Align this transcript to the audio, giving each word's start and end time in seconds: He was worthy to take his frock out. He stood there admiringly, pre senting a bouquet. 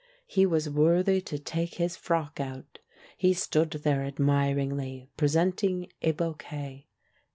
He 0.25 0.47
was 0.47 0.67
worthy 0.67 1.21
to 1.21 1.37
take 1.37 1.75
his 1.75 1.95
frock 1.95 2.39
out. 2.39 2.79
He 3.17 3.35
stood 3.35 3.69
there 3.69 4.03
admiringly, 4.03 5.09
pre 5.15 5.27
senting 5.27 5.91
a 6.01 6.11
bouquet. 6.13 6.87